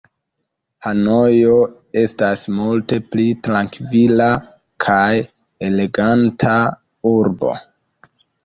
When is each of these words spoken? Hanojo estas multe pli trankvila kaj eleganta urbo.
Hanojo 0.85 1.57
estas 2.03 2.45
multe 2.61 2.99
pli 3.09 3.27
trankvila 3.49 4.31
kaj 4.87 5.13
eleganta 5.69 6.59
urbo. 7.15 7.55